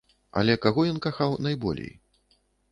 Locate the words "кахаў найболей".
1.05-1.95